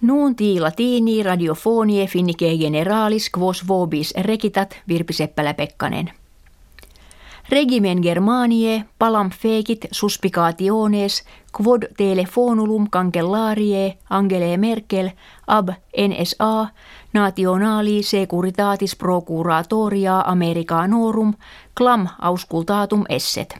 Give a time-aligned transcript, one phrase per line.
[0.00, 6.10] Nuunti latini radiofonie finnike generalis quos vobis rekitat Virpi Seppälä-Pekkanen.
[7.48, 11.22] Regimen Germanie palam fekit suspicationes
[11.60, 15.10] quod telefonulum cancellarie Angele Merkel
[15.46, 15.68] ab
[16.08, 16.66] NSA
[17.12, 21.34] nationali securitatis procuratoria Americanorum
[21.78, 23.58] clam auscultatum esset.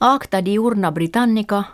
[0.00, 1.64] Acta diurna Britannica–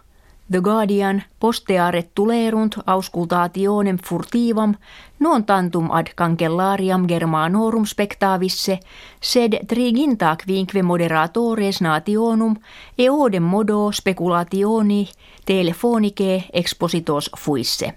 [0.52, 4.74] The Guardian postearet tulerunt auscultationem furtivam
[5.18, 8.78] non tantum ad cancellariam germanorum spectavisse
[9.20, 12.56] sed triginta quinque moderatores nationum
[12.98, 15.08] eodem modo speculationi
[15.44, 17.94] telefonice expositos fuisse.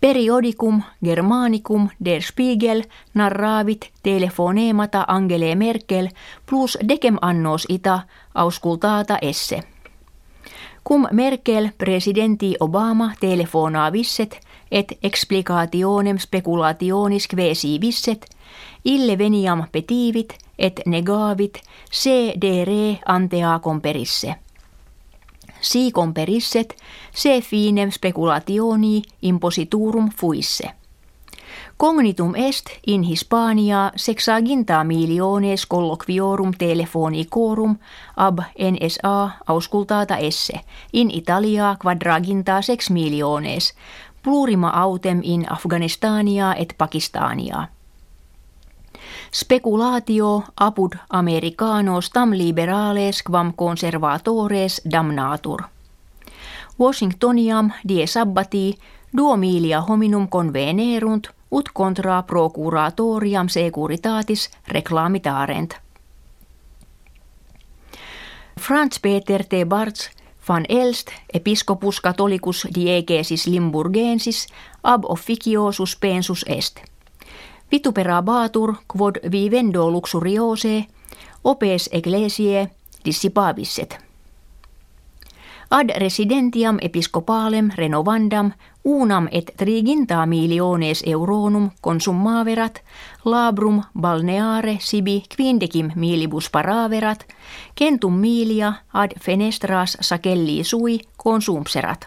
[0.00, 2.82] Periodicum Germanicum der Spiegel
[3.14, 6.08] narravit telefonemata Angele Merkel
[6.50, 8.00] plus decem annos ita
[8.34, 9.71] auscultata esse.
[10.88, 14.40] Cum Merkel presidenti Obama telefonaa visset
[14.70, 18.26] et explicationem speculationis quesi visset,
[18.84, 24.34] ille veniam petivit et negavit se dere antea comperisse.
[25.60, 26.76] Si comperisset
[27.14, 30.81] se finem speculationi impositurum fuisse.
[31.76, 37.76] Cognitum est in Hispania sexaginta miliones colloquiorum telefonicorum
[38.16, 38.38] ab
[38.70, 40.60] NSA auscultata esse,
[40.92, 43.74] in Italia quadraginta sex miliones,
[44.22, 47.68] plurima autem in Afganistania et Pakistania.
[49.32, 55.62] Speculatio apud americanos tam liberales quam conservatores damnatur.
[56.78, 58.78] Washingtoniam die sabbati
[59.16, 65.74] duo milia hominum convenerunt– ut contra procuratoriam securitatis reclamitarent.
[68.60, 69.64] Franz Peter T.
[69.66, 70.10] Bartz
[70.48, 74.46] van Elst, episcopus catholicus diegesis limburgensis,
[74.82, 76.82] ab officio suspensus est.
[77.70, 80.86] Vituperabatur quod vivendo luxuriose,
[81.44, 82.70] opes ecclesiae
[83.04, 84.11] dissipavisset.
[85.70, 88.52] Ad residentiam episcopalem renovandam
[88.84, 92.82] unam et triginta miliones euronum consummaverat,
[93.24, 97.26] labrum balneare sibi quindecim milibus paraverat,
[97.78, 102.06] centum milia ad fenestras sacelli sui consumserat.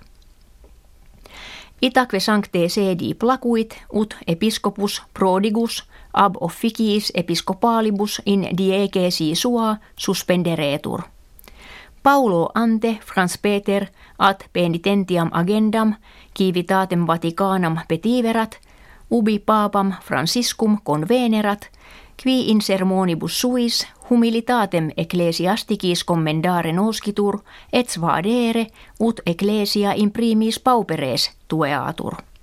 [1.81, 5.83] Itaque sancte sedi placuit ut episcopus prodigus
[6.13, 11.14] ab officiis episcopalibus in diegesi sua suspenderetur.
[12.05, 13.87] Paulo ante Franz Peter
[14.19, 15.95] ad penitentiam agendam
[16.37, 18.59] civitatem Vaticanam petiverat,
[19.09, 21.69] ubi papam Franciscum convenerat,
[22.23, 27.41] qui in sermonibus suis humilitatem ecclesiasticis commendare noscitur
[27.73, 28.67] et svadere
[28.99, 32.34] ut ecclesia in primis pauperes tueatur.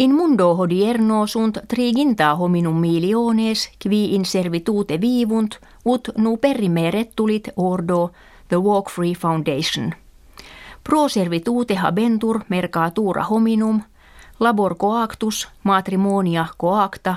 [0.00, 8.10] In mundo hodierno sunt triginta hominum miliones qui in servitute vivunt ut nu perimerettulit ordo
[8.48, 9.92] the Walk Free Foundation.
[10.82, 13.82] Pro servitute habentur mercatura hominum,
[14.38, 17.16] labor coactus, matrimonia coacta,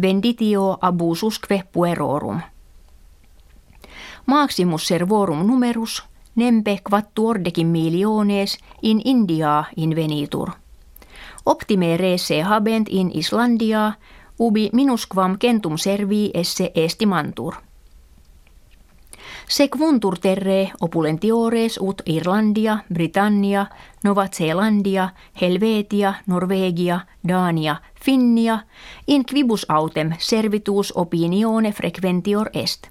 [0.00, 2.40] venditio abususque puerorum.
[4.24, 6.04] Maximus servorum numerus,
[6.34, 10.61] nempe quattuordecim miliones in India invenitur.
[11.44, 13.98] Optime rese habent in Islandia,
[14.38, 17.54] ubi minusquam centum servi esse estimantur.
[19.48, 23.66] Sequuntur terre opulentiores ut Irlandia, Britannia,
[24.04, 28.66] Nova Zeelandia, Helvetia, Norvegia, Dania, Finnia,
[29.06, 32.88] in quibus autem servitus opinione frequentior est.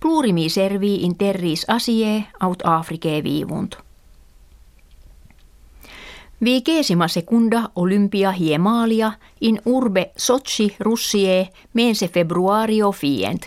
[0.00, 3.83] Plurimi servi in terris asie aut Africae vivunt.
[6.40, 13.42] Vigesima secunda Olympia hiemalia in urbe Sochi Russie mense februario fient.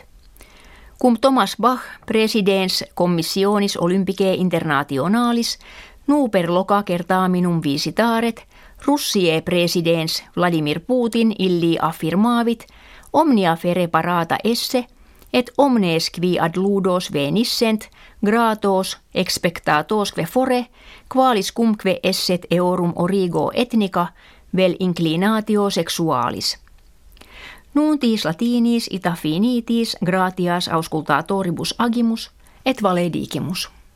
[1.02, 5.60] Cum Thomas Bach presidens commissionis olympicae internationalis
[6.08, 8.46] nuper loca kertaaminum visitaret
[8.88, 12.66] Russie presidens Vladimir Putin illi affirmaavit
[13.14, 14.86] omnia fere parata esse
[15.34, 17.90] et omnes qui ad ludos venissent
[18.26, 20.68] gratos expectatosque fore
[21.14, 24.08] qualis cumque esset eorum origo etnica
[24.56, 26.58] vel inclinatio sexualis.
[27.74, 32.32] Nuntis latinis ita finitis gratias auscultatoribus agimus
[32.66, 33.77] et valedigimus.